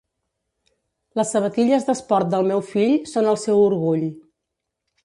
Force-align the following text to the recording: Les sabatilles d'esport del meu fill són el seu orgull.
Les 1.19 1.33
sabatilles 1.35 1.85
d'esport 1.91 2.33
del 2.33 2.51
meu 2.53 2.65
fill 2.73 2.99
són 3.13 3.31
el 3.37 3.43
seu 3.47 3.65
orgull. 3.71 4.07